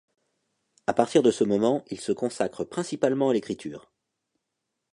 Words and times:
À 0.87 0.95
partir 0.95 1.21
de 1.21 1.29
ce 1.29 1.43
moment, 1.43 1.85
il 1.91 1.99
se 2.01 2.11
consacre 2.11 2.63
principalement 2.63 3.29
à 3.29 3.33
l'écriture. 3.33 3.91